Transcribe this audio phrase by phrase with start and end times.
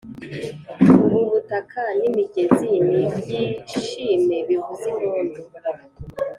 [1.03, 5.41] Ubu butaka n’imigezi nibyishime bivuze impundu